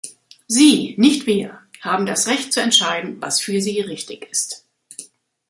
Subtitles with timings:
[0.47, 4.65] Sie, nicht wir, haben das Recht zu entscheiden, was für sie richtig ist.